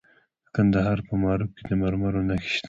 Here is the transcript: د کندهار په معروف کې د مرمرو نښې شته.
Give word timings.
د 0.45 0.47
کندهار 0.55 0.97
په 1.07 1.13
معروف 1.21 1.49
کې 1.57 1.63
د 1.69 1.71
مرمرو 1.81 2.21
نښې 2.27 2.49
شته. 2.53 2.59